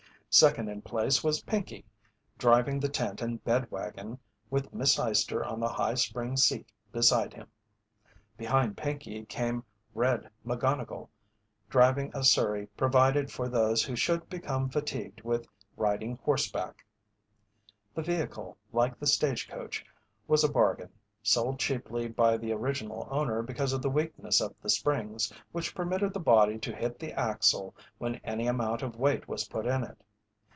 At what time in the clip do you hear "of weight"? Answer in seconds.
28.81-29.27